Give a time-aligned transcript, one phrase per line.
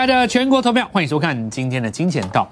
[0.00, 2.50] 亲爱的全国投票，欢迎收看今天的金钱道。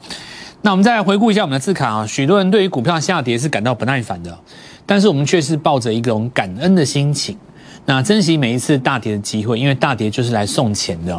[0.60, 4.38] 那我们再来回顾一下我们的字卡啊，许多人对于股票下跌是感到不耐烦的，
[4.84, 7.38] 但是我们却是抱着一种感恩的心情，
[7.86, 11.18] 那珍惜每一次大跌的机会，因为大跌就是来送钱的。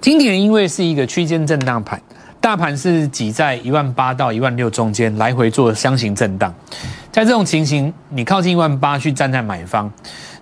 [0.00, 2.00] 今天因为是一个区间震荡盘，
[2.40, 6.54] 大盘是挤在一万八到一万六中间来回做箱型震荡，
[7.10, 9.92] 在这种情形，你靠近一万八去站在买方，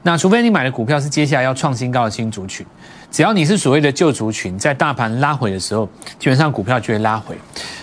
[0.03, 2.67] 那除非你买的股票是接下来要创新高的新族群。
[3.13, 5.87] 只要你是所谓的旧族群，在大盘拉回的时候，
[6.19, 7.37] 基本上股票就会拉回。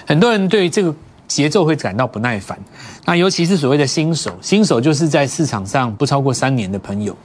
[0.07, 0.93] 很多人对这个
[1.27, 2.57] 节奏会感到不耐烦。
[3.05, 7.15] 那尤其是所谓的新手，新手就是在市场上不超过三年的朋友。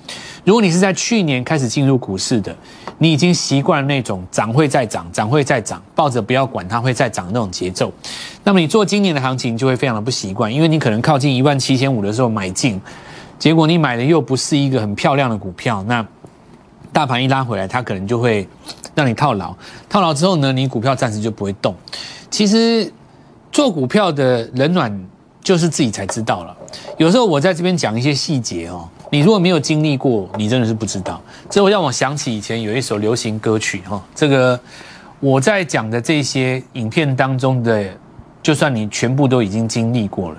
[0.45, 2.55] 如果你是在去年开始进入股市的，
[2.99, 7.91] 你已经习惯那种涨会再涨，涨会再涨，抱着不要管它会再涨那种节奏。
[8.43, 12.79] 那么你做今年的行情就会非常的不习惯，因为你可能靠近一万七千五的时候买进，
[13.39, 16.07] 结果你买的又不是一个很漂亮的股票，那。
[16.95, 18.49] 大盘一拉回来，它可能就会
[18.95, 19.53] 让你套牢。
[19.89, 21.75] 套牢之后呢，你股票暂时就不会动。
[22.31, 22.91] 其实
[23.51, 25.07] 做股票的冷暖
[25.43, 26.57] 就是自己才知道了。
[26.97, 31.21] 有时候我在这边讲一些细节哦，你如果没有经历过，你真的是不知道。
[31.51, 34.59] 这会让我想起以前有一首流行歌曲哈，这个
[35.19, 37.91] 我在讲的这些影片当中的，
[38.41, 40.37] 就算你全部都已经经历过了，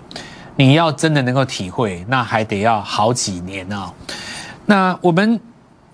[0.56, 3.92] 你要真的能够体会，那还得要好几年啊。
[4.66, 5.38] 那我们。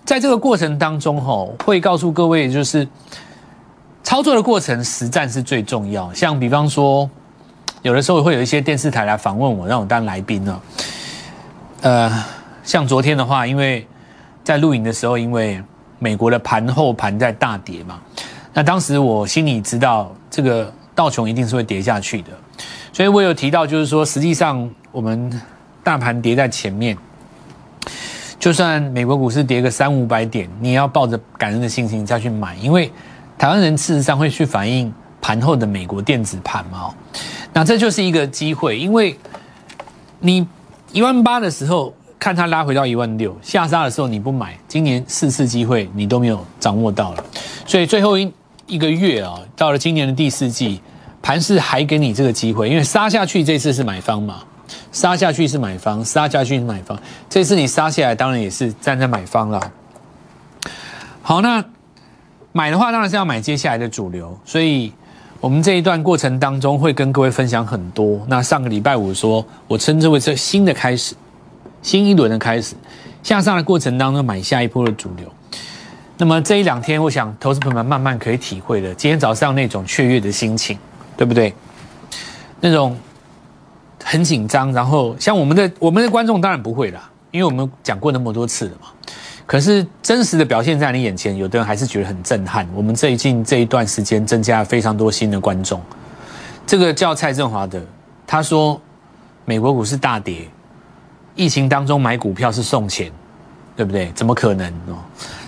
[0.04, 2.88] 在这个过程当中，吼会告诉各位，就是
[4.04, 6.12] 操作的过程，实战是最重要。
[6.14, 7.10] 像比方说，
[7.82, 10.62] 有的时候会有一些电视台来访问我，让我当来宾呢。
[11.82, 12.26] 呃，
[12.64, 13.88] 像昨天的话，因为
[14.44, 15.64] 在录影的时候，因为
[16.00, 18.02] 美国的盘后盘在大跌嘛，
[18.54, 22.30] 那当时我心里知道，这个道琼一定是会跌下去的，
[22.92, 25.42] 所以我有提到，就是说，实际上我们
[25.84, 26.98] 大盘跌在前面。
[28.42, 32.92] 就算美国股市跌个三五百点，你也要抱着感恩的心情再去买，因为
[33.38, 36.92] 台湾人事实上会去反映盘后的美国电子盘嘛。
[37.54, 39.16] 那这就是一个机会，因为
[40.20, 40.48] 你
[40.92, 47.24] 一万八的时候看它拉回到一万六，下杀的时候你不买，今年四次机会你都没有掌握到了，
[47.68, 48.34] 所以最后一
[48.66, 50.82] 一个月啊，到了今年的第四季，
[51.22, 54.42] 盘市还给你这个机会，因为杀下去这次是买方嘛。
[54.92, 57.00] 杀下去是买方，杀下去是买方。
[57.30, 59.72] 这次你杀下来，当然也是站在买方了。
[61.22, 61.64] 好，那
[62.52, 64.38] 买的话，当然是要买接下来的主流。
[64.44, 64.92] 所以，
[65.40, 68.26] 我们这一段过程当中会跟各位分享很多。
[68.28, 71.16] 那上个礼拜五说，我称之为这新的开始，
[71.82, 72.76] 新一轮的开始。
[73.24, 75.32] 向上的过程当中买下一波的主流。
[76.18, 78.94] 那么这一两天，我想投资朋友们慢慢可以体会的。
[78.96, 80.78] 今天早上那种雀跃的心情，
[81.16, 81.54] 对不对？
[82.60, 82.98] 那种。
[84.04, 88.88] 很紧张，然后像我们的我们的观众当然不会啦，因为我们讲过那么多次了嘛。
[89.46, 92.66] 可是真实的表现在你眼前，有的人还是觉得很震撼。
[92.74, 95.82] 我们最近这一段时间增加了非常多新的观众。
[96.66, 97.82] 这个叫蔡振华的，
[98.26, 98.80] 他说
[99.44, 100.48] 美国股市大跌，
[101.36, 103.12] 疫情当中买股票是送钱，
[103.76, 104.10] 对不对？
[104.14, 104.96] 怎么可能哦？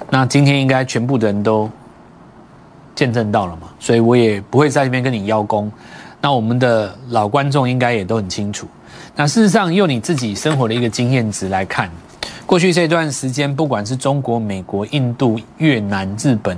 [0.09, 1.69] 那今天应该全部的人都
[2.93, 5.71] 见证到了嘛，所以我也不会在这边跟你邀功。
[6.23, 8.65] 那我们的老观众应该也都很清楚。
[9.13, 11.91] 那事实上，用你自己生活的一个经验值来看，
[12.45, 16.57] 过去这段时间，不管是中国、美国、印度、越南、日本，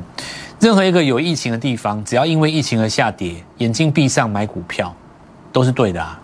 [0.60, 4.96] 任何一个有疫情的地方，只要因为疫情而下跌，眼睛闭上买股票，
[5.52, 6.22] 都是对的啊。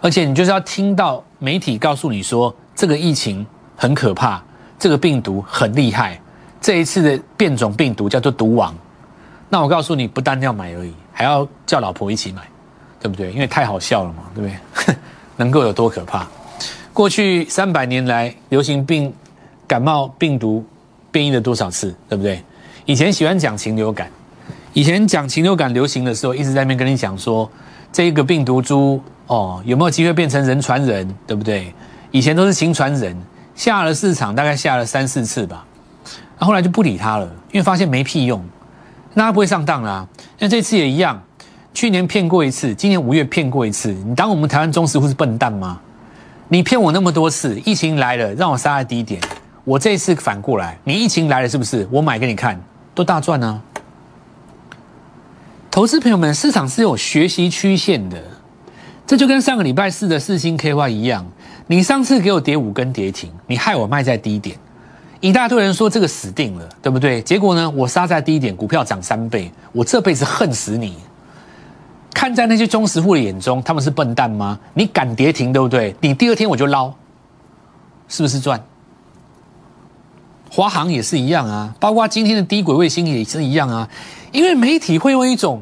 [0.00, 3.46] 而且你就是要听到媒体告诉你说，这个疫情
[3.76, 4.42] 很可怕，
[4.80, 6.20] 这个病毒很厉害，
[6.60, 8.74] 这一次的变种病毒叫做毒王。
[9.48, 10.92] 那我告诉你，不单要买而已。
[11.18, 12.42] 还要叫老婆一起买，
[13.00, 13.32] 对不对？
[13.32, 14.50] 因为太好笑了嘛，对不
[14.86, 14.94] 对？
[15.36, 16.26] 能够有多可怕？
[16.92, 19.10] 过去三百年来，流行病、
[19.66, 20.62] 感冒病毒
[21.10, 22.44] 变异了多少次，对不对？
[22.84, 24.10] 以前喜欢讲禽流感，
[24.74, 27.50] 以前讲禽流感流行的时候，一直在那边跟你讲说，
[27.90, 31.72] 这个病毒株哦，有没有机会变成人传人，对不对？
[32.10, 33.16] 以前都是禽传人，
[33.54, 35.64] 下了市场大概下了三四次吧，
[36.38, 38.44] 那后来就不理他了，因为发现没屁用。
[39.18, 40.06] 那他不会上当啦，
[40.38, 41.18] 那这次也一样，
[41.72, 45.80] 去年骗过一次，今年五月骗过一次，你当我们台湾中实户是笨蛋吗？
[46.48, 49.18] 你骗我那么多次，疫情来了让我杀在低点，
[49.64, 51.88] 我这次反过来，你疫情来了是不是？
[51.90, 52.62] 我买给你看，
[52.94, 53.62] 都大赚呢。
[55.70, 58.22] 投资朋友们，市场是有学习曲线的，
[59.06, 61.26] 这就跟上个礼拜四的四星 KY 一样，
[61.68, 64.58] 你上次给我跌五根跌停，你害我卖在低点。
[65.26, 67.20] 一大堆人说这个死定了，对不对？
[67.22, 70.96] 结果呢，我杀在低点，股票涨三倍，我这辈子恨死你！
[72.14, 74.56] 看在那些忠实户的眼中，他们是笨蛋吗？
[74.72, 75.96] 你敢跌停，对不对？
[76.00, 76.94] 你第二天我就捞，
[78.06, 78.62] 是不是赚？
[80.48, 83.88] 华航也是一样啊，包括今天的低轨卫星也是一样啊。
[84.30, 85.60] 因为媒体会用一种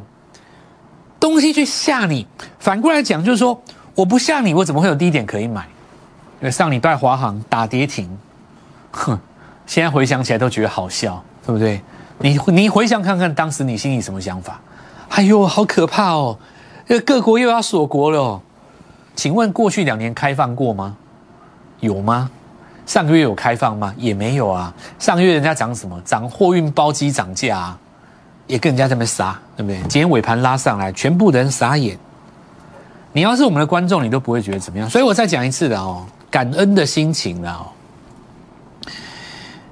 [1.19, 2.27] 东西去吓你，
[2.59, 3.59] 反过来讲就是说，
[3.95, 5.63] 我不吓你，我怎么会有低点可以买？
[6.43, 8.07] 因为上礼拜华航打跌停，
[8.91, 9.19] 哼，
[9.67, 11.81] 现在回想起来都觉得好笑，对不对？
[12.19, 14.61] 你你回想看看当时你心里什么想法？
[15.09, 16.39] 哎呦，好可怕哦！
[16.87, 18.41] 这各国又要锁国了。
[19.17, 20.97] 请问过去两年开放过吗？
[21.81, 22.31] 有吗？
[22.85, 23.95] 上个月有开放吗？
[23.97, 24.73] 也没有啊。
[24.99, 26.01] 上个月人家涨什么？
[26.05, 27.77] 涨货运包机涨价，
[28.47, 29.79] 也跟人家这么傻，对不对？
[29.83, 31.97] 今天尾盘拉上来，全部人傻眼。
[33.13, 34.91] 你要是我们的观众，你都不会觉得怎么样。
[34.91, 37.67] 所以我再讲一次的哦，感恩的心情了哦。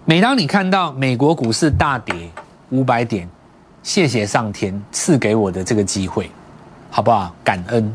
[0.05, 2.29] 每当你看到美国股市大跌
[2.71, 3.29] 五百点，
[3.85, 6.29] 谢谢上天赐给我的这个机会，
[6.91, 7.33] 好不好？
[7.45, 7.93] 感恩。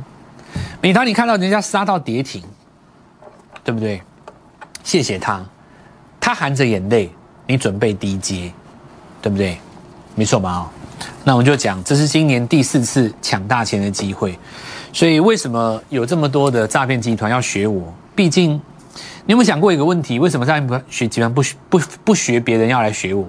[0.81, 2.41] 每当你看到人家杀到跌停，
[3.61, 4.01] 对不对？
[4.85, 5.45] 谢谢他，
[6.17, 7.11] 他含着眼泪，
[7.45, 8.53] 你准备低接，
[9.21, 9.57] 对不对？
[10.15, 10.71] 没错吧？
[11.25, 14.39] 那我们就讲，这是今年第四次抢大钱的机会，
[14.93, 17.93] 所以为什么有这么多的诈骗集团要学我？
[18.15, 18.59] 毕竟，
[19.27, 20.19] 你有没有想过一个问题？
[20.19, 23.27] 为什么诈骗学集团不不不学别人要来学我？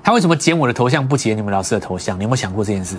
[0.00, 2.16] 他为什么剪我的头像不剪你们老师的头像？
[2.16, 2.96] 你有没有想过这件事？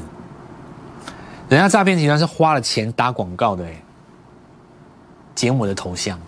[1.48, 3.82] 人家诈骗集团是花了钱打广告的，哎，
[5.34, 6.20] 剪我的头像。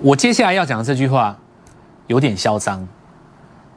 [0.00, 1.34] 我接下来要讲的这句话
[2.08, 2.86] 有点嚣张，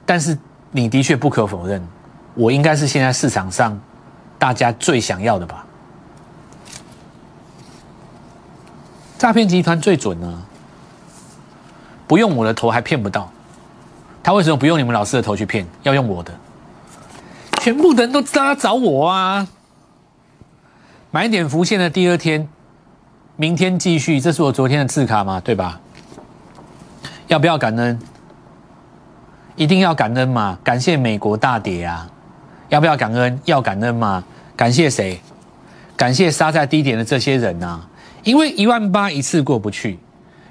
[0.06, 0.38] 但是
[0.72, 1.82] 你的确不可否认，
[2.34, 3.80] 我应该是现在市场上
[4.38, 5.66] 大家最想要的吧？
[9.20, 10.42] 诈骗集团最准呢，
[12.08, 13.30] 不用我的头还骗不到，
[14.24, 16.34] 他为什么不用你们老师的头去骗，要用我的？
[17.60, 19.46] 全部的人都知道找我啊！
[21.12, 22.48] 买点浮现的第二天，
[23.36, 25.82] 明天继续，这是我昨天的字卡嘛，对吧？
[27.28, 28.00] 要不要感恩？
[29.58, 30.58] 一定要感恩嘛！
[30.64, 32.10] 感谢美国大跌啊！
[32.70, 33.38] 要不要感恩？
[33.44, 34.24] 要感恩嘛！
[34.56, 35.20] 感谢谁？
[35.98, 37.82] 感谢杀在低点的这些人呐！
[38.24, 39.98] 因为一万八一次过不去，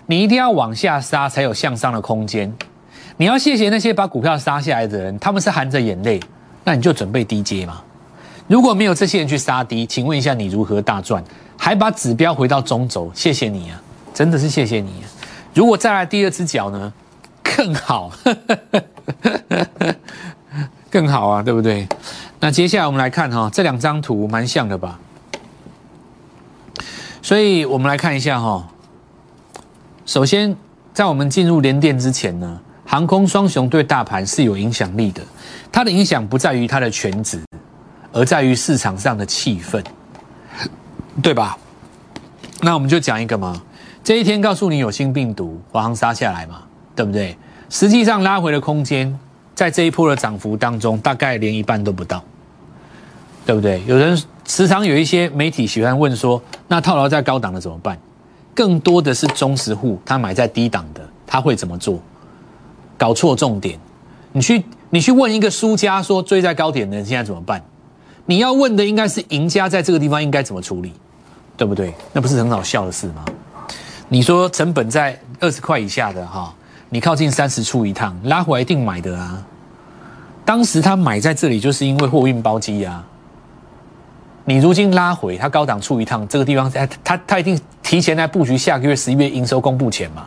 [0.07, 2.53] 你一定要往下杀才有向上的空间。
[3.17, 6.21] 你要谢谢那些把股票杀下来的人，他们是含着眼泪，
[6.65, 7.83] 那你就准备低接嘛。
[8.47, 11.23] 如果没有这些人去杀低，请问一下你如何大赚？
[11.57, 13.11] 还把指标回到中轴？
[13.13, 13.83] 谢谢你啊，
[14.15, 15.07] 真的是谢谢你啊！
[15.53, 16.93] 如果再来第二只脚呢？
[17.43, 18.13] 更好，
[20.89, 21.89] 更好啊，对不对？
[22.39, 24.99] 那接下来我们来看哈，这两张图蛮像的吧？
[27.23, 28.67] 所以我们来看一下哈。
[30.07, 30.57] 首先，
[30.93, 35.23] 在我们进入连电之前呢，航空双雄对大盘是有影响力的，
[35.71, 37.43] 它的影响不在于它的全值。
[38.11, 39.85] 而在于市场上的气氛，
[41.23, 41.59] 对吧？
[42.63, 43.63] 那我们就讲一个嘛。
[44.03, 46.63] 这一天告诉你有新病毒，华航杀下来嘛，
[46.97, 47.37] 对不对？
[47.69, 49.17] 实际上拉回的空间，
[49.55, 52.25] 在这一波的涨幅当中，大概连一半都不到，
[53.45, 53.83] 对不对？
[53.87, 57.97] 有人时常有一些媒体喜欢问说，那套牢在高档的怎么办？
[58.55, 62.01] 更多的是中实户，他买在低档的，他会怎么做？
[62.97, 63.79] 搞错重点。
[64.33, 67.63] 你去你去问一个输家说，追在高点的人现在怎么办？
[68.25, 70.95] 你要问的应该是赢家在这个地方应该怎么处理，
[71.55, 71.93] 对不对？
[72.15, 73.27] 那不是很好笑的事吗？
[74.09, 76.55] 你说成本在二十块以下的哈，
[76.89, 79.47] 你靠近三十出一趟拉回来一定买的啊。
[80.47, 83.05] 当时他买在这里就是因为货运包机啊。
[84.49, 90.27] 你如今拉回，他高档出一趟，这个地方他他他一定提前来布局下个月十一月营收公布前嘛。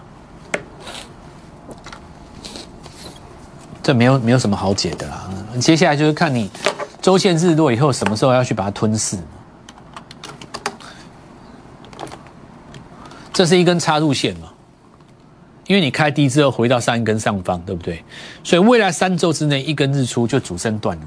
[3.82, 5.28] 这没有没有什么好解的啦。
[5.60, 6.52] 接下来就是看你。
[7.02, 9.18] 周线日落以后，什么时候要去把它吞噬？
[13.34, 14.50] 这是一根插入线嘛？
[15.66, 18.04] 因为你开低之后回到上一根上方，对不对？
[18.44, 21.06] 所以未来三周之内，一根日出就主升段了。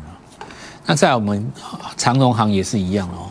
[0.86, 1.52] 那在我们
[1.96, 3.30] 长荣行也是一样哦。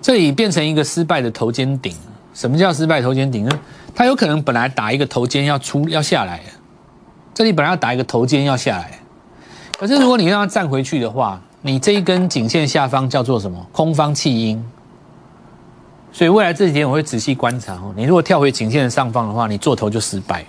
[0.00, 1.94] 这里变成一个失败的头肩顶。
[2.34, 3.60] 什么叫失败头肩顶呢？
[3.94, 6.40] 它有可能本来打一个头肩要出要下来，
[7.34, 8.98] 这里本来要打一个头肩要下来，
[9.78, 13.66] 可是如果你让它站回去的话，你这一根颈线下方叫做什么？
[13.70, 14.64] 空方弃阴，
[16.10, 17.92] 所以未来这几天我会仔细观察哦。
[17.94, 20.42] 你如果跳回颈线的上方的话，你做头就失败，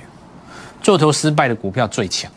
[0.81, 2.31] 做头失败的股票最强。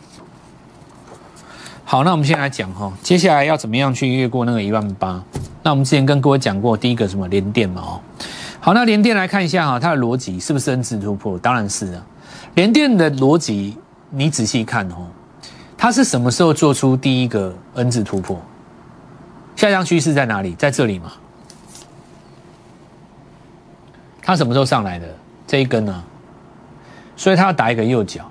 [1.89, 5.23] 好，那我们先来讲哈，接下来要怎么样去越过那个一万八？
[5.63, 8.01] 那我们之前跟各位讲过，第一个什么连电嘛哦。
[8.59, 11.39] 好，那连电来看一下哈，它的逻辑是不是 N 字突破？
[11.39, 12.05] 当然是啊。
[12.55, 13.77] 连电的逻辑，
[14.09, 15.07] 你仔细看哦，
[15.77, 18.37] 它是什么时候做出第一个 N 字突破？
[19.55, 20.55] 下降趋势在哪里？
[20.55, 21.13] 在这里嘛。
[24.21, 25.07] 它什么时候上来的？
[25.47, 26.03] 这一根呢？
[27.15, 28.29] 所以它要打一个右脚。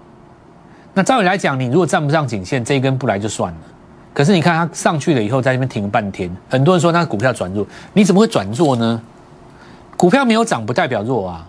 [0.99, 3.59] 那照理来讲，你如果站不上颈线，这一根不来就算了。
[4.15, 9.03] 可是你看它上去了以后，在那边停了半天，很多人说那股票转弱，你怎么会转弱呢？
[9.95, 11.47] 股票没有涨不代表弱啊，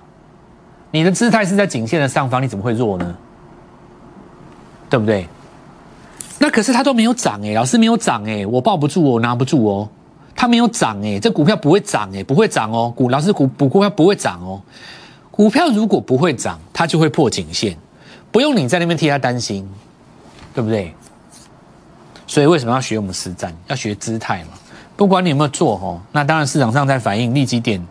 [0.91, 3.15] 你的姿态是在颈线的上方，你怎么会弱呢？
[4.89, 5.25] 对不对？
[6.39, 9.89] 那可是它都没有涨哎，老师没有涨哎，我抱不住我拿不住哦，
[10.35, 14.61] 它没有涨哎，这股票不会涨哎，不会涨哦，股老师股股股票不会涨哦，
[15.31, 17.77] 股票如果不会涨，它就会破颈线，
[18.31, 19.67] 不用你在那边替他担心，
[20.53, 20.93] 对不对？
[22.27, 23.55] 所以为什么要学我们实战？
[23.67, 24.49] 要学姿态嘛。
[24.95, 27.85] 不管你有没有做哦，那当然市场上在反映利基点，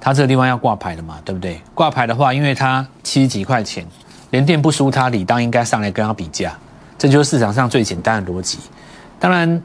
[0.00, 1.60] 它这个地方要挂牌的嘛，对不对？
[1.74, 3.84] 挂牌的话，因为它七十几块钱，
[4.30, 6.56] 连电不输它，理当应该上来跟它比价，
[6.96, 8.60] 这就是市场上最简单的逻辑。
[9.18, 9.62] 当然，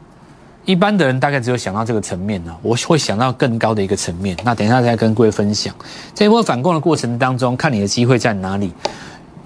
[0.65, 4.35] 一般的人大概只有想到这个层面呢，我会想到更高的一个层面。
[4.43, 5.73] 那等一下再跟各位分享，
[6.13, 8.73] 这一波反攻的过程当中，看你的机会在哪里。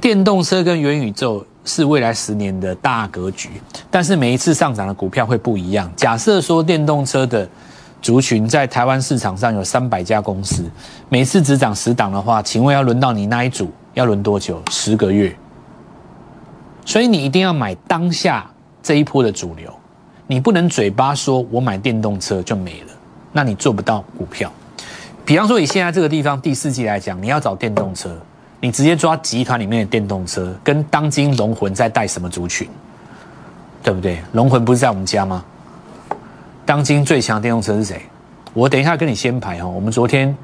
[0.01, 1.45] 电动车跟元宇宙。
[1.65, 3.61] 是未来十年的大格局，
[3.91, 5.91] 但是每一次上涨的股票会不一样。
[5.95, 7.47] 假设说电动车的
[8.01, 10.63] 族群在台湾市场上有三百家公司，
[11.09, 14.59] 每次只涨十档的话，请问要轮到你那一组要轮多久？
[14.71, 15.35] 十个月。
[16.85, 18.49] 所以你一定要买当下
[18.81, 19.71] 这一波的主流，
[20.31, 22.93] 你不能嘴巴说我买电动车就没了，
[23.31, 24.51] 那你做不到股票。
[25.25, 28.15] 比方说以现在这个地方第四季来讲，你要找电动车。
[28.61, 32.69] 你直接抓集团里面的电动车，跟当今龙魂在带什么族群，
[33.81, 34.19] 对不对？
[34.33, 35.43] 龙魂不是在我们家吗？
[36.63, 37.99] 当今最强电动车是谁？
[38.53, 39.67] 我等一下跟你先排哈。
[39.67, 40.35] 我们昨天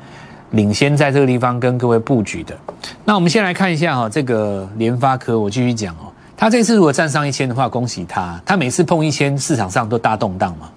[0.51, 2.57] 领先在这个地方跟各位布局的。
[3.03, 6.11] 那我们先来看一下哈，这个联发科，我继续讲哦。
[6.37, 8.41] 他这次如果站上一千的话，恭喜他。
[8.45, 10.69] 他每次碰一千，市场上都大动荡嘛。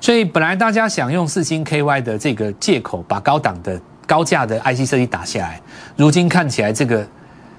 [0.00, 3.80] 所以本来大家想用四星 KY 的这个借口，把高档的。
[4.08, 5.60] 高价的 IC 设计打下来，
[5.96, 7.04] 如今看起来这个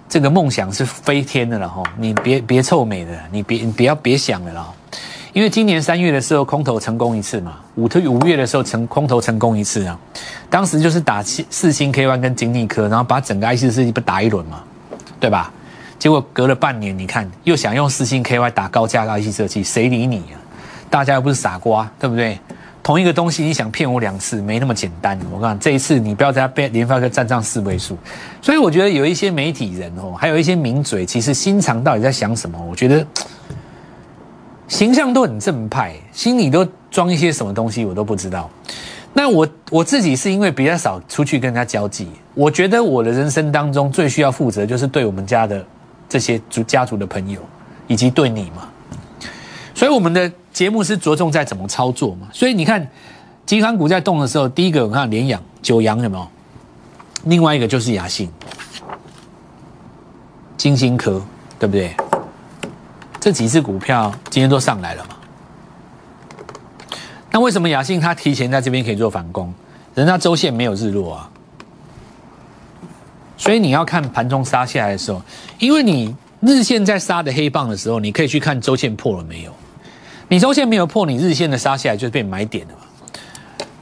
[0.07, 1.83] 这个梦想是飞天的了哈！
[1.97, 4.65] 你别别臭美的，你别你不要别想了啦！
[5.33, 9.99] 因为今年三月的时候空头成功一次嘛，五特五月的时候成空头成功一次啊，
[10.49, 14.63] 当时就是打四星 K Y 跟金立科，然后把整个 IC 设计不打一轮嘛，
[15.19, 15.51] 对吧？
[15.99, 20.37] 结果隔了半年，你看又想用四星 K Y 打高价 IC 设计，谁理你啊？
[20.89, 22.39] 大家又不是傻瓜，对不对？
[22.83, 25.19] 同一个东西，你想骗我两次，没那么简单。
[25.29, 27.97] 我讲这一次，你不要在被联发科站上四位数。
[28.41, 32.57] 所以我觉得有一些媒体人哦，还有一些名嘴，其实心肠到底在想什么？
[32.69, 33.05] 我觉得
[34.69, 38.49] 形象都很正派，心里都装一些什么东西，我都不知道。
[39.13, 45.65] 那我我自己是因为比较少出去跟人家交际，我觉得我的人生当中最需要负责，就是对我们家的
[46.09, 47.41] 这些族家族的朋友，
[47.87, 48.67] 以及对你嘛。
[49.73, 50.31] 所以我们的。
[50.57, 52.89] 节目是着重在怎么操作嘛，所以你看，
[53.45, 56.27] 集团股在动的时候，第一个我看联阳、九阳有没有？
[57.25, 58.27] 另外一个就是雅信、
[60.57, 61.21] 金星科，
[61.59, 61.95] 对不对？
[63.19, 65.15] 这几只股票今天都上来了嘛？
[67.29, 69.53] 那为什么雅信它提前在这边可以做反攻？
[69.93, 71.29] 人家周线没有日落啊，
[73.37, 75.21] 所以你要看盘中杀下来的时候，
[75.59, 79.51] 因为你日线在杀的黑棒的时候，你可以去看周线破了没有。
[80.27, 82.79] 你周线没有破，你日线的杀下来就变买点了嘛。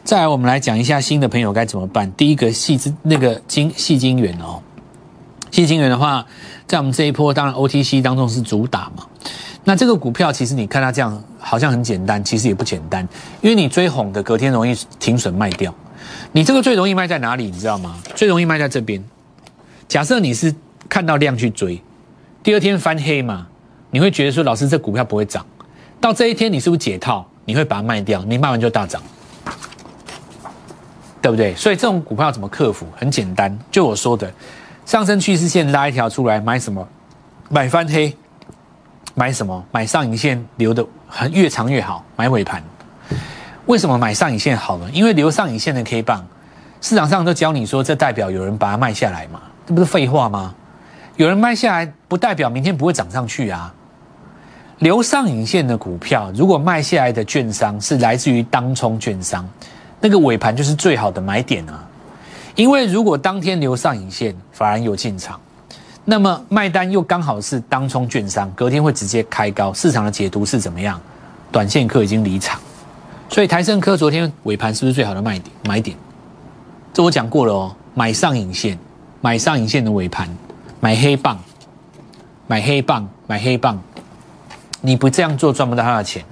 [0.04, 2.12] 再来，我们来讲一下新的朋友该怎么办。
[2.12, 4.62] 第一个细资那个金细金元哦，
[5.50, 6.24] 细金元的话，
[6.68, 9.06] 在我们这一波当然 OTC 当中是主打嘛。
[9.64, 13.08] 那这个股票其实你看它这样好像很简单，其实也不简单，
[13.42, 15.74] 因为你追红的隔天容易停损卖掉。
[16.34, 17.46] 你这个最容易卖在哪里？
[17.46, 17.96] 你知道吗？
[18.14, 19.04] 最容易卖在这边。
[19.88, 20.54] 假设你是
[20.90, 21.82] 看到量去追，
[22.44, 23.48] 第二天翻黑嘛，
[23.92, 25.46] 你会觉得说老师这股票不会涨。
[26.02, 27.26] 到这一天，你是不是解套？
[27.46, 29.02] 你会把它卖掉，你卖完就大涨，
[31.22, 31.56] 对不对？
[31.56, 32.88] 所以这种股票怎么克服？
[32.96, 34.32] 很简单，就我说的，
[34.86, 36.88] 上升趋势线拉一条出来，买什么？
[37.50, 38.16] 买翻黑，
[39.14, 39.64] 买什么？
[39.72, 42.64] 买上影线留的很越长越好，买尾盘。
[43.68, 44.90] 为什么买上影线好呢？
[44.92, 46.28] 因为留上影线的 K 棒，
[46.82, 50.54] 市场上都教你说，这代表有人把它卖下来嘛，这不是废话吗？
[51.16, 53.74] 有人卖下来，不代表明天不会涨上去啊。
[54.80, 59.48] 留上影线的股票，如果卖下来的券商是来自于当冲券商，
[60.02, 61.84] 那个尾盘就是最好的买点啊。
[62.56, 65.40] 因为如果当天留上影线，反而有进场，
[66.04, 69.74] 那么卖单又刚好是当冲券商，隔天会直接开高。
[69.74, 71.00] 市场的解读是怎么样？
[71.52, 72.60] 短线客已经离场，
[73.30, 75.56] 所以台盛科昨天尾盘是不是最好的卖点？
[75.64, 75.96] 买点，
[76.94, 77.76] 这我讲过了哦。
[77.94, 78.78] 买上影线，
[79.26, 80.30] 买上影线的尾盘，
[80.80, 81.36] 买黑棒，
[82.46, 83.82] 买黑棒，买黑棒。
[84.82, 86.24] 你不这样做赚不到他的钱，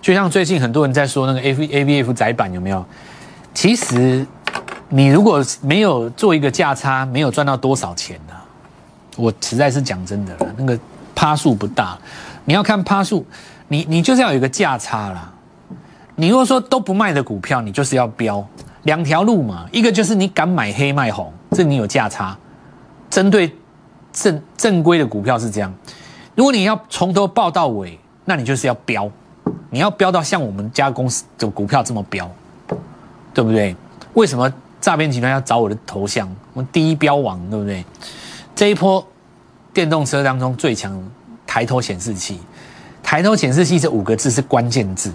[0.00, 2.84] 就像最近很多人在说那个 A V A V F 窄板有没有？
[3.54, 4.26] 其实
[4.88, 8.34] 你如果没有做一个价差，没有赚到多少钱呢？
[9.16, 10.76] 我实在是讲真的了，那个
[11.14, 11.96] 趴数不大。
[12.44, 13.24] 你要看趴数，
[13.68, 15.32] 你你就是要有一个价差啦。
[16.16, 18.44] 你如果说都不卖的股票，你就是要标
[18.82, 22.36] 两条路嘛，一个就是你敢买黑卖红，这你有价差。
[23.08, 23.52] 针对
[24.12, 25.74] 正正规的股票是这样，
[26.34, 29.10] 如果你要从头报到尾，那你就是要标，
[29.70, 32.30] 你要标到像我们家公司的股票这么标，
[33.34, 33.74] 对不对？
[34.14, 36.28] 为什么诈骗集团要找我的头像？
[36.54, 37.84] 我第一标王，对不对？
[38.54, 39.04] 这一波
[39.72, 41.00] 电动车当中最强
[41.46, 42.40] 抬头显示器，
[43.02, 45.12] 抬头显示器这五个字是关键字，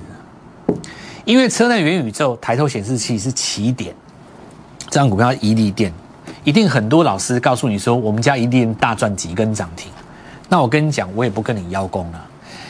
[1.25, 3.93] 因为车内元宇宙抬头显示器是起点，
[4.91, 5.91] 这张股票一利电。
[6.43, 9.91] 一定很多老师告诉你说，我们家一定大赚几根涨停。
[10.47, 12.25] 那我跟你讲，我也不跟你邀功了。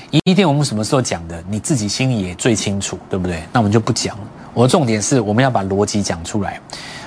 [0.09, 3.43] 一定我们什么时候讲的，你自己心里也最清楚，对不对？
[3.51, 4.23] 那我们就不讲了。
[4.53, 6.57] 我的重点是我们要把逻辑讲出来。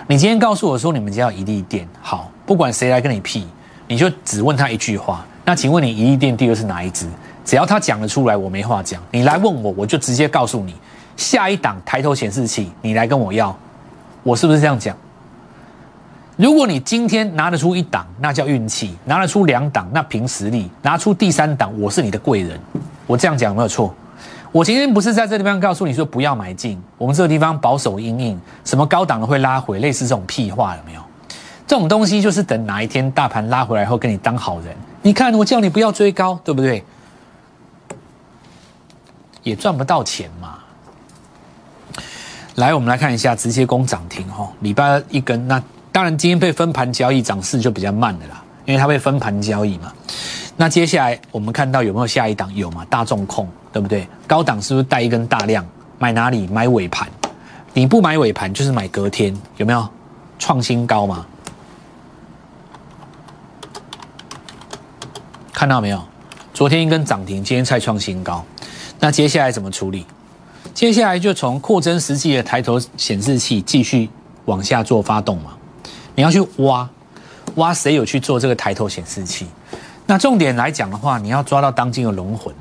[0.06, 3.46] 你今天告诉我说你们家有一利店，好，不管谁来跟你屁，
[3.86, 5.24] 你就只问他一句话。
[5.46, 7.06] 那请问你一利店第二是哪一支？
[7.42, 9.02] 只要他讲得出来，我没话讲。
[9.10, 10.74] 你来问我，我就直接告诉你，
[11.18, 13.54] 下一档抬头显示器，你来跟我要，
[14.22, 14.96] 我是不是这样讲？
[16.36, 22.58] 如果你今天拿得出一档，那叫运气；拿得出两档，那凭实力；拿出第三档，我是你的贵人。
[23.08, 23.92] 我这样讲有没有错？
[24.52, 31.00] 我今天不是在这地方告诉你说不要买进，我们这个地方保守阴影，什么高档的会拉回，类似这种屁话有没有？
[31.66, 34.74] 这种东西就是等哪一天大盘拉回来后，跟你当好人。
[35.02, 36.84] 你看我叫你不要追高，对不对？
[39.42, 40.57] 也赚不到钱嘛。
[42.58, 45.62] 来，我们来看一下直接攻涨停哈，礼拜一根那。
[45.92, 49.92] 当然，今天被分盘交易，涨势就比较慢的啦，因为它被分盘交易嘛。
[50.56, 52.52] 那接下来我们看到有没有下一档？
[52.56, 52.84] 有嘛？
[52.86, 54.08] 大众控，对不对？
[54.26, 55.64] 高档是不是带一根大量？
[56.00, 56.48] 买哪里？
[56.48, 57.08] 买尾盘。
[57.74, 59.88] 你不买尾盘，就是买隔天，有没有？
[60.40, 61.24] 创新高嘛？
[65.52, 66.02] 看到没有？
[66.52, 68.44] 昨天一根涨停，今天再创新高。
[68.98, 70.04] 那接下来怎么处理？
[70.78, 74.08] 接下来就从扩增实际的抬头显示器继续
[74.44, 75.50] 往下做发动嘛。
[76.14, 76.88] 你要去挖，
[77.56, 79.44] 挖谁有去做这个抬头显示器？
[80.06, 82.54] 那重点来讲的话，你要抓到当今的龙魂。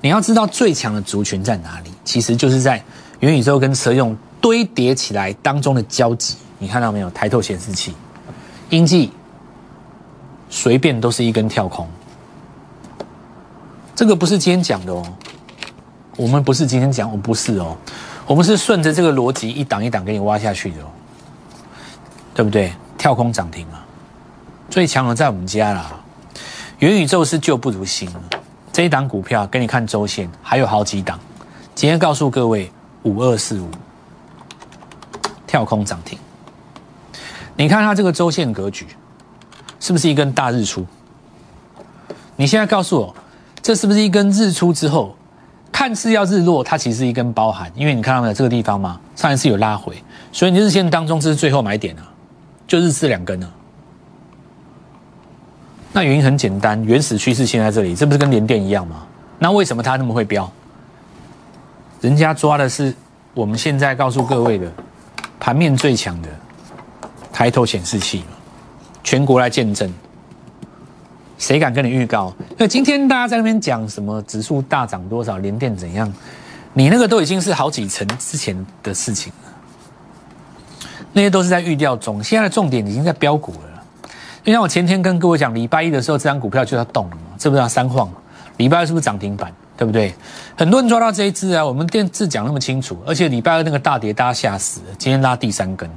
[0.00, 2.82] 你要知道最强的族群在哪里，其实就是在
[3.20, 6.36] 元宇宙跟车用堆叠起来当中的交集。
[6.58, 7.10] 你看到没有？
[7.10, 7.94] 抬头显示器，
[8.70, 9.12] 英记
[10.48, 11.86] 随便都是一根跳空。
[13.94, 15.06] 这个不是今天讲的哦，
[16.16, 17.76] 我们不是今天讲，我不是哦，
[18.26, 20.86] 我们是顺着这个逻辑一档一档给你挖下去的哦。
[22.34, 22.72] 对不对？
[22.98, 23.86] 跳空涨停啊！
[24.68, 26.00] 最强的在我们家啦。
[26.80, 28.10] 元宇宙是旧不如新
[28.72, 31.16] 这一档股票给你看周线，还有好几档。
[31.76, 32.72] 今天告诉各位，
[33.04, 33.68] 五二四五
[35.46, 36.18] 跳空涨停。
[37.56, 38.86] 你看它这个周线格局，
[39.78, 40.84] 是不是一根大日出？
[42.34, 43.14] 你现在告诉我，
[43.62, 45.14] 这是不是一根日出之后，
[45.74, 47.68] 看似要日落，它其实一根包含？
[47.74, 49.00] 因为你看到没有这个地方吗？
[49.16, 52.08] 上一次有拉回，所以你日线当中这是最后买点啊。
[52.68, 53.50] 就日次两根啊？
[55.92, 59.04] 那原因很简单，原始趋势线在这里，这不是跟连电一样吗？
[59.40, 60.48] 那为什么它那么会飙？
[62.00, 62.94] 人家抓的是
[63.34, 64.70] 我们现在告诉各位的
[65.40, 66.28] 盘面最强的
[67.32, 68.22] 抬头显示器
[69.02, 69.92] 全国来见证，
[71.38, 72.32] 谁敢跟你预告？
[72.56, 76.12] 那今天大家在那边讲什么指数大涨多少，连电怎样？
[76.72, 79.50] 你那个都已经是好几层之前的事情了。
[81.12, 83.84] 那些都是在预料中，现在的重点已经在标股了。
[84.42, 87.68] 就像我前天跟各位讲，礼拜一的时候，这张股票就要动了嘛，知不知道？
[87.68, 88.10] 三晃，
[88.56, 89.52] 礼拜二是不是涨停板？
[89.76, 90.14] 对不对？
[90.56, 94.86] 很多人抓到这一支啊，我们电视讲那么清楚，而且礼拜二那个大跌，大家吓死了。
[94.98, 95.88] 今天拉第三根，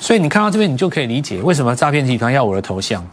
[0.00, 3.06] 所以你看到这边，你就可以理解为什么诈骗集团要我的头像，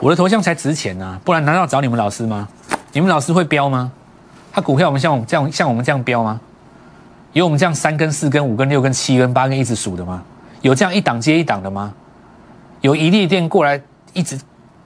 [0.00, 2.48] 我的头像才值钱呢，不然难道找你们老师吗？
[2.92, 3.92] 你们老师会标吗？
[4.50, 6.40] 他股票我们像我们这样像我们这样标吗？
[7.34, 10.22] 有我们这样三根、四根、五根、六根、七根、八根一直数的吗？
[10.62, 11.92] 有这样一档接一档的吗？
[12.80, 13.78] 有一列店过来
[14.14, 14.38] 一直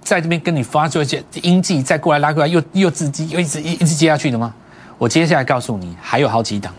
[0.03, 4.53] 在这边跟你发出一些音记，再过来拉过来又又自己又一直一一直接下去的吗？
[4.98, 6.74] 我接下来告诉你，还有好几档。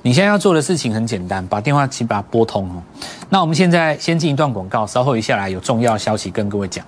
[0.00, 2.82] 你现在要做的事情很简单，把电话请把它拨通哦。
[3.28, 6.84] 那我们现在先进一段广告，稍后一下来有重要消息跟各位讲。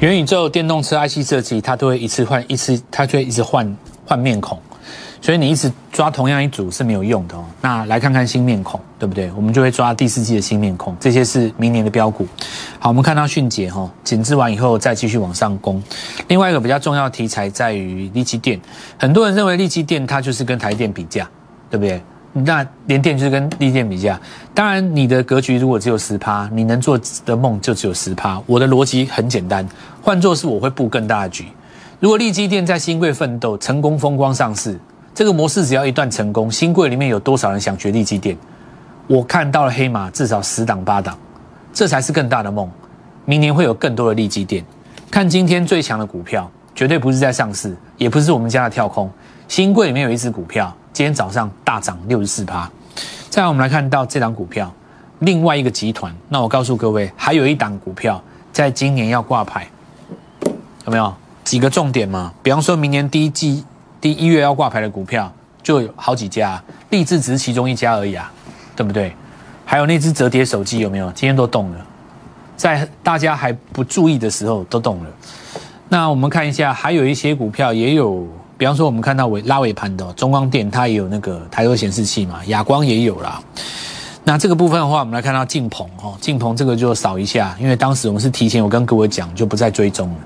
[0.00, 4.58] 元宇宙电动车 IC 设计，它都会一次换一次，它就会一直换换面孔。
[5.26, 7.44] 所以你一直抓同样一组是没有用的哦。
[7.60, 9.28] 那来看看新面孔，对不对？
[9.32, 12.24] 我们就会抓第四季的新面孔，这些是明年的标股。
[12.78, 15.82] 好，我们看到迅捷哈，紧致完以后再继续往上攻。
[16.28, 18.60] 另外一个比较重要的题材在于利基电，
[18.96, 21.28] 很多人认为利基电它就是跟台电比价，
[21.68, 22.00] 对不对？
[22.32, 24.20] 那联电就是跟利电比价。
[24.54, 28.40] 当然，你的格局如果只有十趴，你能做的梦就只有十趴。
[28.46, 29.68] 我的逻辑很简单，
[30.00, 31.46] 换作是我会布更大的局。
[31.98, 34.78] 如果利基电在新贵奋斗成功风光上市，
[35.16, 38.36] 这个模式只要一段成功，新贵里面有多少人想学利基店？
[39.06, 41.16] 我看到了黑马至少十档八档，
[41.72, 42.70] 这才是更大的梦。
[43.24, 44.62] 明年会有更多的利基店。
[45.10, 49.10] 看今天最强的股票，绝对不是在上市，也不是我们家的跳空。
[49.48, 52.70] 新贵里面有一只股票，今天早上大涨六十四趴。
[53.30, 54.70] 再来，我们来看到这档股票，
[55.20, 56.14] 另外一个集团。
[56.28, 59.66] 那我告诉各位，还有一档股票在今年要挂牌，
[60.84, 61.10] 有没有？
[61.42, 63.64] 几个重点嘛，比方说明年第一季
[64.12, 68.30] 一月要挂牌的股票就有好几家，立志只是其中一家而已啊，
[68.74, 69.14] 对不对？
[69.64, 71.06] 还有那只折叠手机有没有？
[71.12, 71.86] 今天都动了，
[72.56, 75.10] 在大家还不注意的时候都动了。
[75.88, 83.42] 那我们看一下，还有一些股票也有，比方说我们看到尾拉尾盘的中光电，它也有那个抬头显示器嘛，亚光也有啦。
[84.22, 90.16] 那这个部分的话，我们来看到晋鹏哦，晋鹏这个就扫一下，因为当时我们是提前我跟各位讲，就不再追踪了。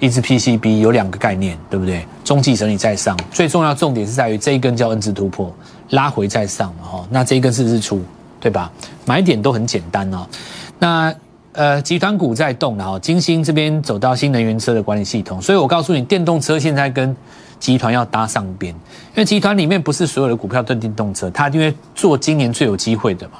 [0.00, 2.04] 一支 PCB 有两个概念，对不对？
[2.24, 5.54] 中继整理在上，最重要重点是在于这一根叫 N 字突破，
[5.90, 7.06] 拉回在上，哈。
[7.10, 8.02] 那这一根是日出，
[8.40, 8.72] 对吧？
[9.04, 10.26] 买点都很简单哦。
[10.78, 11.14] 那
[11.52, 17.14] 呃，集团股在动，然后金星这边走到新能源车的管理系统，所以我告诉你，电动车现在跟
[17.58, 23.34] 集团要搭上边，因为集团里面不是所有的股票都电动车，它因为做今年最有机会的嘛。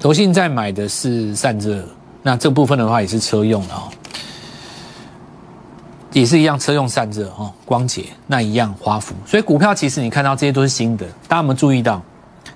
[0.00, 1.84] 投信在买的是散热，
[2.22, 3.82] 那这部分的话也是车用的哦。
[6.12, 9.14] 也是一样，车用散热哦，光洁那一样，华孚。
[9.26, 12.02] 所以股票其实你看到这些都是新的，大家有没有注意到？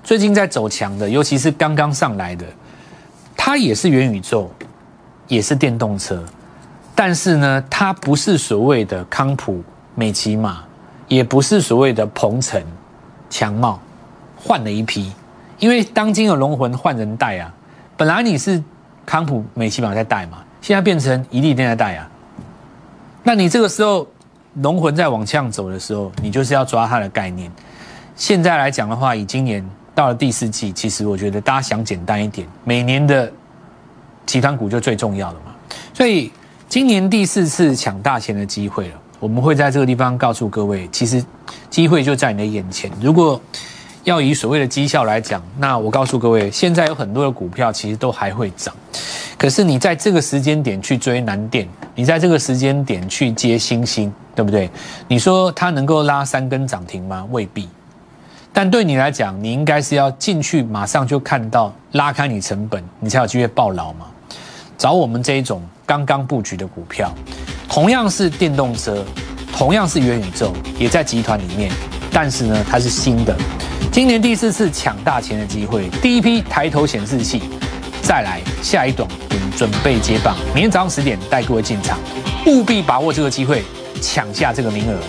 [0.03, 2.45] 最近在走强的，尤其是刚刚上来的，
[3.35, 4.49] 它也是元宇宙，
[5.27, 6.23] 也是电动车，
[6.95, 9.61] 但是呢，它不是所谓的康普、
[9.95, 10.63] 美骑马，
[11.07, 12.61] 也不是所谓的鹏程、
[13.29, 13.79] 强茂，
[14.37, 15.11] 换了一批，
[15.57, 17.51] 因为当今的龙魂换人带啊，
[17.97, 18.63] 本来你是
[19.05, 22.07] 康普、美骑马在带嘛，现在变成一利电在带啊。
[23.27, 24.07] 那你这个时候
[24.61, 27.51] 龙魂在往向走的时候，你就是要抓它的概念。
[28.15, 33.29] 现在来讲的话，以今年到了第四季，其实我觉得大家想简单一点，每年的
[34.25, 35.53] 集团股就最重要的嘛。
[35.93, 36.31] 所以
[36.69, 41.21] 今年第四次抢大钱的机会了，我们会在这个地方告诉各位，其实
[41.69, 42.89] 机会就在你的眼前。
[43.01, 43.41] 如果
[44.05, 48.73] 要以所谓的绩效来讲，那我告诉各位，现在有很多的股票其实都还会涨。
[49.37, 54.69] 可是你在这个时间点去追南电，你在这个时间点去接星星，对不对？
[55.07, 57.25] 你说它能够拉三根涨停吗？
[57.29, 57.69] 未必。
[58.51, 64.07] 但对你来讲，你应该是要进去，马上就看到拉开你成本，你才有机会爆牢嘛。
[64.75, 67.13] 找我们这一种刚刚布局的股票，
[67.69, 69.05] 同样是电动车，
[69.53, 71.71] 同样是元宇宙，也在集团里面，
[72.11, 73.35] 但是呢，它是新的。
[73.91, 77.43] 今年第四次抢大钱的机会，第一批抬头显示器，
[78.01, 79.07] 再来下一段。
[79.57, 81.97] 准备接棒，明天早上十点带各位进场，
[82.45, 83.63] 务必把握这个机会，
[83.99, 84.99] 抢下这个名额。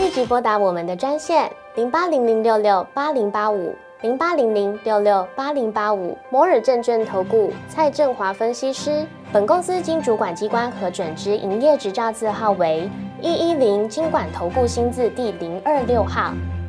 [0.00, 9.06] 立即拨打我们的专线零八零零六六八零八五零八零零六六八零八五摩尔证券投顾蔡振华分析师。
[9.32, 16.32] 本公司经主管机关核准之营业执照字号为一一零金管投顾新字第零二六号。